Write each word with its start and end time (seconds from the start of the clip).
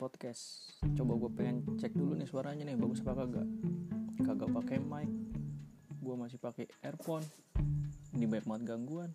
podcast. 0.00 0.72
Coba 0.96 1.12
gue 1.20 1.30
pengen 1.36 1.76
cek 1.76 1.92
dulu 1.92 2.16
nih 2.16 2.24
suaranya 2.24 2.64
nih 2.64 2.72
Bagus 2.80 3.04
apa 3.04 3.20
kagak? 3.20 3.44
Kagak 4.24 4.48
pakai 4.48 4.80
mic. 4.80 5.12
Gue 6.00 6.16
masih 6.16 6.40
pakai 6.40 6.72
earphone. 6.80 7.20
Ini 8.16 8.24
banyak 8.24 8.48
banget 8.48 8.62
gangguan. 8.64 9.12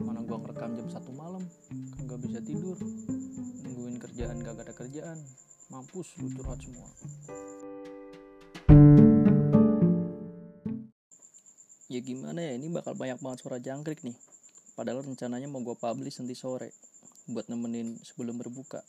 Mana 0.00 0.24
gue 0.24 0.32
ngerekam 0.32 0.72
jam 0.80 0.88
1 0.88 0.96
malam 1.12 1.44
Kagak 2.00 2.24
bisa 2.24 2.40
tidur. 2.40 2.80
Nungguin 3.68 4.00
kerjaan 4.00 4.40
kagak 4.40 4.72
ada 4.72 4.72
kerjaan. 4.72 5.20
Mampus 5.68 6.16
lu 6.24 6.32
curhat 6.32 6.64
semua. 6.64 6.88
Ya 11.92 12.00
gimana 12.00 12.40
ya 12.40 12.56
ini 12.56 12.72
bakal 12.72 12.96
banyak 12.96 13.20
banget 13.20 13.44
suara 13.44 13.60
jangkrik 13.60 14.00
nih. 14.00 14.16
Padahal 14.72 15.04
rencananya 15.04 15.52
mau 15.52 15.60
gue 15.60 15.76
publish 15.76 16.16
nanti 16.16 16.32
sore 16.32 16.72
buat 17.28 17.52
nemenin 17.52 18.00
sebelum 18.00 18.40
berbuka. 18.40 18.80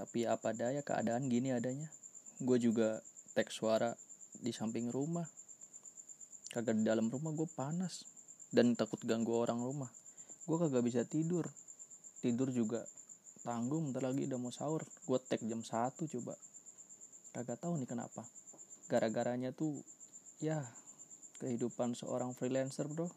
Tapi 0.00 0.24
apa 0.24 0.56
daya 0.56 0.80
keadaan 0.80 1.28
gini 1.28 1.52
adanya. 1.52 1.92
Gue 2.40 2.56
juga 2.56 3.04
teks 3.36 3.60
suara 3.60 3.92
di 4.40 4.48
samping 4.48 4.88
rumah. 4.88 5.28
Kagak 6.48 6.80
di 6.80 6.88
dalam 6.88 7.12
rumah 7.12 7.36
gue 7.36 7.44
panas 7.52 8.08
dan 8.48 8.72
takut 8.72 8.96
ganggu 9.04 9.36
orang 9.36 9.60
rumah. 9.60 9.92
Gue 10.48 10.56
kagak 10.56 10.80
bisa 10.88 11.04
tidur. 11.04 11.44
Tidur 12.24 12.48
juga 12.48 12.88
tanggung 13.44 13.92
bentar 13.92 14.08
lagi 14.08 14.24
udah 14.24 14.40
mau 14.40 14.48
sahur. 14.48 14.80
Gue 15.04 15.20
tag 15.20 15.44
jam 15.44 15.60
1 15.60 15.68
coba. 16.00 16.32
Kagak 17.36 17.60
tahu 17.60 17.76
nih 17.76 17.84
kenapa. 17.84 18.24
Gara-garanya 18.88 19.52
tuh 19.52 19.84
ya 20.40 20.64
kehidupan 21.44 21.92
seorang 21.92 22.32
freelancer 22.32 22.88
bro 22.88 23.08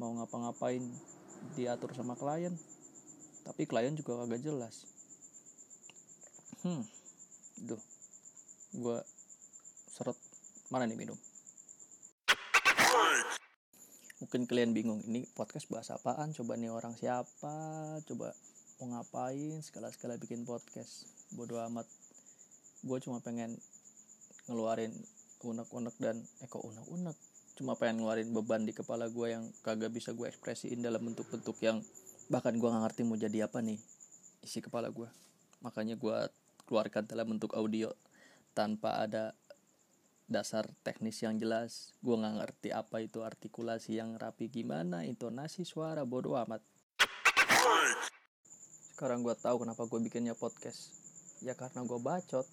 mau 0.00 0.16
ngapa-ngapain 0.16 0.80
diatur 1.56 1.92
sama 1.92 2.16
klien 2.16 2.56
tapi 3.44 3.68
klien 3.68 3.92
juga 3.92 4.24
kagak 4.24 4.40
jelas 4.40 4.88
hmm. 6.64 6.82
Duh. 7.66 7.82
Gue 8.76 8.98
seret. 9.90 10.16
Mana 10.70 10.86
nih 10.86 10.94
minum? 10.94 11.18
Mungkin 14.20 14.44
kalian 14.44 14.76
bingung 14.76 15.00
ini 15.08 15.24
podcast 15.32 15.66
bahas 15.72 15.90
apaan? 15.90 16.36
Coba 16.36 16.54
nih 16.54 16.70
orang 16.70 16.94
siapa? 16.94 17.56
Coba 18.04 18.36
mau 18.78 18.96
ngapain? 18.96 19.58
Segala-segala 19.64 20.20
bikin 20.20 20.44
podcast. 20.44 21.08
Bodo 21.32 21.58
amat. 21.66 21.88
Gue 22.84 23.00
cuma 23.02 23.18
pengen 23.24 23.56
ngeluarin 24.46 24.92
unek-unek 25.40 25.96
dan 25.98 26.20
eko 26.44 26.60
unek-unek? 26.62 27.16
Cuma 27.56 27.74
pengen 27.76 28.04
ngeluarin 28.04 28.30
beban 28.30 28.62
di 28.68 28.76
kepala 28.76 29.08
gue 29.08 29.26
yang 29.32 29.44
kagak 29.64 29.92
bisa 29.92 30.12
gue 30.12 30.28
ekspresiin 30.28 30.80
dalam 30.84 31.00
bentuk-bentuk 31.00 31.56
yang 31.64 31.80
bahkan 32.30 32.54
gue 32.54 32.68
nggak 32.70 32.84
ngerti 32.86 33.02
mau 33.02 33.18
jadi 33.18 33.50
apa 33.50 33.58
nih 33.58 33.76
isi 34.46 34.62
kepala 34.62 34.86
gue 34.94 35.10
makanya 35.66 35.98
gue 35.98 36.16
keluarkan 36.70 37.10
dalam 37.10 37.34
bentuk 37.34 37.50
audio 37.58 37.90
tanpa 38.54 39.02
ada 39.02 39.34
dasar 40.30 40.70
teknis 40.86 41.18
yang 41.26 41.34
jelas. 41.42 41.90
Gue 41.98 42.14
nggak 42.14 42.38
ngerti 42.38 42.70
apa 42.70 43.02
itu 43.02 43.26
artikulasi 43.26 43.98
yang 43.98 44.14
rapi 44.14 44.46
gimana 44.46 45.02
intonasi 45.02 45.66
suara 45.66 46.06
bodoh 46.06 46.38
amat. 46.46 46.62
Sekarang 48.94 49.26
gue 49.26 49.34
tahu 49.34 49.66
kenapa 49.66 49.90
gue 49.90 49.98
bikinnya 50.06 50.38
podcast. 50.38 50.94
Ya 51.42 51.58
karena 51.58 51.82
gue 51.82 51.98
bacot. 51.98 52.46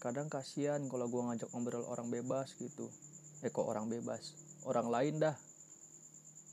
Kadang 0.00 0.32
kasihan 0.32 0.80
kalau 0.88 1.12
gue 1.12 1.20
ngajak 1.20 1.52
ngobrol 1.52 1.84
orang 1.84 2.08
bebas 2.08 2.56
gitu. 2.56 2.88
Eh 3.44 3.52
kok 3.52 3.68
orang 3.68 3.92
bebas? 3.92 4.32
Orang 4.64 4.88
lain 4.88 5.20
dah. 5.20 5.36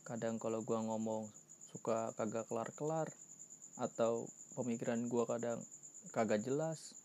Kadang 0.04 0.36
kalau 0.36 0.60
gue 0.60 0.76
ngomong 0.76 1.32
suka 1.72 2.12
kagak 2.20 2.52
kelar-kelar 2.52 3.08
atau 3.80 4.28
pemikiran 4.60 5.00
gue 5.08 5.24
kadang 5.24 5.64
kagak 6.10 6.42
jelas. 6.42 6.98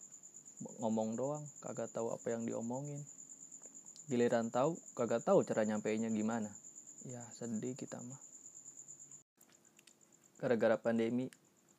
Ngomong 0.81 1.21
doang 1.21 1.45
kagak 1.61 1.93
tahu 1.93 2.09
apa 2.17 2.33
yang 2.33 2.49
diomongin. 2.49 3.05
Giliran 4.09 4.49
tahu 4.49 4.81
kagak 4.97 5.21
tahu 5.21 5.45
cara 5.45 5.69
nyampeinnya 5.69 6.09
gimana. 6.09 6.49
Ya 7.05 7.21
sedih 7.37 7.77
kita 7.77 8.01
mah. 8.01 8.21
Gara-gara 10.41 10.81
pandemi 10.81 11.29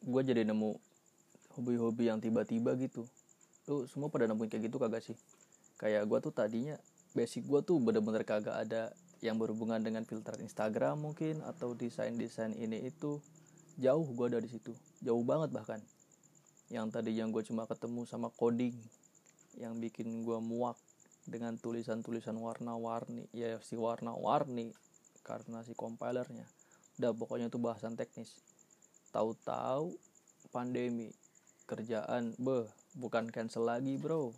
gue 0.06 0.22
jadi 0.22 0.46
nemu 0.46 0.78
hobi-hobi 1.58 2.14
yang 2.14 2.22
tiba-tiba 2.22 2.78
gitu. 2.78 3.10
Lu 3.66 3.90
semua 3.90 4.14
pada 4.14 4.30
nemuin 4.30 4.50
kayak 4.54 4.64
gitu 4.70 4.78
kagak 4.78 5.02
sih? 5.02 5.18
Kayak 5.82 6.06
gue 6.06 6.20
tuh 6.22 6.34
tadinya 6.34 6.78
basic 7.18 7.50
gue 7.50 7.66
tuh 7.66 7.82
bener-bener 7.82 8.22
kagak 8.22 8.54
ada 8.54 8.94
yang 9.26 9.42
berhubungan 9.42 9.82
dengan 9.82 10.06
filter 10.06 10.38
Instagram 10.38 11.02
mungkin 11.02 11.42
atau 11.42 11.74
desain-desain 11.74 12.54
ini 12.54 12.86
itu. 12.86 13.18
Jauh 13.82 14.06
gue 14.06 14.28
dari 14.30 14.46
situ. 14.50 14.74
Jauh 15.02 15.22
banget 15.26 15.50
bahkan 15.54 15.82
yang 16.68 16.92
tadi 16.92 17.16
yang 17.16 17.32
gue 17.32 17.44
cuma 17.48 17.64
ketemu 17.64 18.04
sama 18.04 18.28
coding 18.36 18.76
yang 19.56 19.80
bikin 19.80 20.28
gue 20.28 20.38
muak 20.44 20.76
dengan 21.24 21.56
tulisan-tulisan 21.56 22.36
warna-warni. 22.36 23.28
Ya 23.32 23.60
si 23.64 23.80
warna-warni 23.80 24.76
karena 25.24 25.64
si 25.64 25.72
compilernya. 25.72 26.44
Udah 27.00 27.12
pokoknya 27.16 27.48
itu 27.48 27.60
bahasan 27.60 27.96
teknis. 27.96 28.36
Tahu-tahu 29.16 29.96
pandemi 30.52 31.12
kerjaan 31.68 32.36
beh 32.36 32.68
bukan 33.00 33.32
cancel 33.32 33.64
lagi 33.64 33.96
bro. 33.96 34.36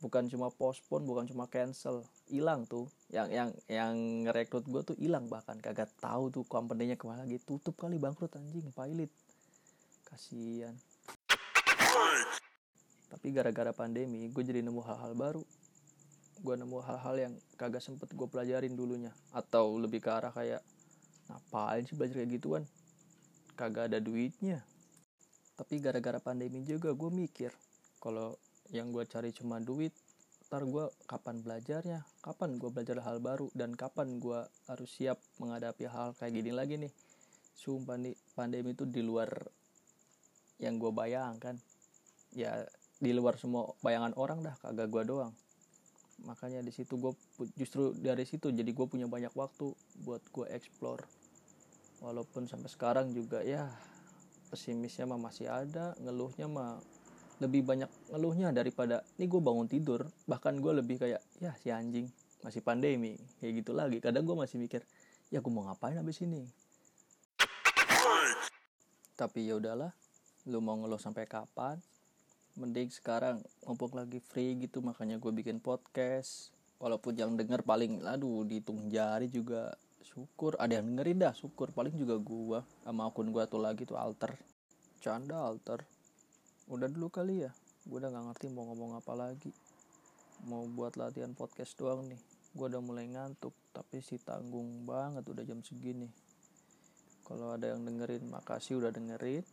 Bukan 0.00 0.32
cuma 0.32 0.48
postpone 0.48 1.04
bukan 1.04 1.24
cuma 1.28 1.48
cancel 1.48 2.04
hilang 2.28 2.68
tuh. 2.68 2.88
Yang 3.08 3.28
yang 3.32 3.50
yang 3.68 3.94
ngerekrut 4.28 4.68
gue 4.68 4.82
tuh 4.92 4.96
hilang 5.00 5.28
bahkan. 5.32 5.56
Kagak 5.56 5.88
tahu 6.04 6.28
tuh 6.28 6.44
company-nya 6.44 7.00
ke 7.00 7.08
mana 7.08 7.24
lagi. 7.24 7.40
Tutup 7.40 7.80
kali 7.80 7.96
bangkrut 7.96 8.36
anjing 8.36 8.72
pilot. 8.76 9.12
Kasihan 10.04 10.76
tapi 13.20 13.36
gara-gara 13.36 13.68
pandemi 13.76 14.32
gue 14.32 14.40
jadi 14.40 14.64
nemu 14.64 14.80
hal-hal 14.80 15.12
baru. 15.12 15.44
Gue 16.40 16.56
nemu 16.56 16.80
hal-hal 16.80 17.14
yang 17.20 17.34
kagak 17.60 17.84
sempet 17.84 18.08
gue 18.16 18.24
pelajarin 18.24 18.72
dulunya. 18.72 19.12
Atau 19.36 19.76
lebih 19.76 20.00
ke 20.00 20.08
arah 20.08 20.32
kayak 20.32 20.64
ngapain 21.28 21.84
sih 21.84 22.00
belajar 22.00 22.24
kayak 22.24 22.40
gituan? 22.40 22.64
Kagak 23.60 23.92
ada 23.92 24.00
duitnya. 24.00 24.64
Tapi 25.52 25.84
gara-gara 25.84 26.16
pandemi 26.16 26.64
juga 26.64 26.96
gue 26.96 27.12
mikir 27.12 27.52
kalau 28.00 28.40
yang 28.72 28.88
gue 28.88 29.04
cari 29.04 29.36
cuma 29.36 29.60
duit 29.60 29.92
ntar 30.48 30.64
gue 30.64 30.88
kapan 31.04 31.44
belajarnya? 31.44 32.00
Kapan 32.24 32.56
gue 32.56 32.72
belajar 32.72 33.04
hal 33.04 33.20
baru? 33.20 33.52
Dan 33.52 33.76
kapan 33.76 34.16
gue 34.16 34.48
harus 34.64 34.88
siap 34.96 35.20
menghadapi 35.36 35.84
hal 35.92 36.16
kayak 36.16 36.40
gini 36.40 36.56
lagi 36.56 36.80
nih? 36.80 36.92
Sumpah 37.52 38.00
nih 38.00 38.16
pandemi 38.32 38.72
itu 38.72 38.88
di 38.88 39.04
luar 39.04 39.28
yang 40.56 40.80
gue 40.80 40.88
bayangkan. 40.88 41.60
Ya 42.32 42.64
di 43.00 43.16
luar 43.16 43.40
semua 43.40 43.72
bayangan 43.80 44.12
orang 44.20 44.44
dah 44.44 44.54
kagak 44.60 44.92
gue 44.92 45.02
doang. 45.08 45.32
Makanya 46.28 46.60
di 46.60 46.68
situ 46.68 47.00
gue 47.00 47.16
justru 47.56 47.96
dari 47.96 48.28
situ 48.28 48.52
jadi 48.52 48.68
gue 48.68 48.86
punya 48.86 49.08
banyak 49.08 49.32
waktu 49.32 49.72
buat 50.04 50.20
gue 50.28 50.46
explore. 50.52 51.08
Walaupun 52.04 52.44
sampai 52.44 52.68
sekarang 52.68 53.16
juga 53.16 53.40
ya 53.40 53.72
pesimisnya 54.52 55.08
mah 55.08 55.16
masih 55.16 55.48
ada 55.48 55.96
ngeluhnya 55.96 56.44
mah 56.44 56.76
lebih 57.40 57.64
banyak 57.64 57.88
ngeluhnya 58.12 58.52
daripada 58.52 59.00
ini 59.16 59.24
gue 59.24 59.40
bangun 59.40 59.64
tidur 59.64 60.04
bahkan 60.28 60.60
gue 60.60 60.72
lebih 60.76 61.00
kayak 61.00 61.24
ya 61.40 61.56
si 61.56 61.72
anjing 61.72 62.04
masih 62.44 62.60
pandemi 62.60 63.16
kayak 63.40 63.64
gitu 63.64 63.72
lagi. 63.72 63.96
Kadang 64.04 64.28
gue 64.28 64.36
masih 64.36 64.60
mikir 64.60 64.84
ya 65.32 65.40
gue 65.40 65.52
mau 65.52 65.64
ngapain 65.64 65.96
abis 65.96 66.20
ini? 66.20 66.44
Tapi 69.16 69.48
ya 69.48 69.56
udahlah 69.56 69.92
lu 70.48 70.60
mau 70.60 70.76
ngeluh 70.76 71.00
sampai 71.00 71.24
kapan 71.24 71.80
mending 72.58 72.90
sekarang 72.90 73.38
mumpung 73.62 73.94
lagi 73.94 74.18
free 74.18 74.58
gitu 74.58 74.82
makanya 74.82 75.20
gue 75.22 75.30
bikin 75.30 75.62
podcast. 75.62 76.50
Walaupun 76.80 77.12
yang 77.12 77.36
denger 77.36 77.60
paling 77.60 78.00
aduh 78.08 78.40
dihitung 78.48 78.88
jari 78.88 79.28
juga. 79.28 79.76
Syukur 80.00 80.56
ada 80.56 80.80
yang 80.80 80.88
dengerin 80.88 81.20
dah 81.20 81.34
syukur. 81.36 81.70
Paling 81.76 81.92
juga 81.92 82.16
gua 82.16 82.64
sama 82.82 83.04
akun 83.04 83.28
gua 83.28 83.44
tuh 83.44 83.60
lagi 83.60 83.84
tuh 83.84 84.00
alter. 84.00 84.32
Canda 85.04 85.44
alter. 85.44 85.84
Udah 86.72 86.88
dulu 86.88 87.12
kali 87.12 87.44
ya 87.44 87.52
gua 87.84 88.00
udah 88.00 88.10
nggak 88.16 88.24
ngerti 88.32 88.46
mau 88.48 88.64
ngomong 88.72 88.96
apa 88.96 89.12
lagi. 89.12 89.52
Mau 90.48 90.64
buat 90.72 90.96
latihan 90.96 91.36
podcast 91.36 91.76
doang 91.76 92.08
nih. 92.08 92.18
Gua 92.56 92.72
udah 92.72 92.80
mulai 92.80 93.12
ngantuk 93.12 93.52
tapi 93.76 94.00
si 94.00 94.16
tanggung 94.16 94.88
banget 94.88 95.22
udah 95.28 95.44
jam 95.44 95.60
segini. 95.60 96.08
Kalau 97.28 97.54
ada 97.54 97.76
yang 97.76 97.84
dengerin 97.84 98.24
makasih 98.26 98.80
udah 98.80 98.90
dengerin 98.90 99.44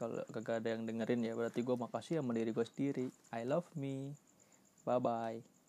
kalau 0.00 0.24
kagak 0.34 0.56
ada 0.64 0.68
yang 0.74 0.82
dengerin 0.88 1.20
ya 1.28 1.32
berarti 1.38 1.60
gua 1.66 1.76
makasih 1.84 2.14
sama 2.20 2.32
diri 2.38 2.50
gue 2.56 2.66
sendiri. 2.66 3.06
I 3.36 3.42
love 3.44 3.68
me. 3.76 4.16
Bye 4.88 5.00
bye 5.04 5.59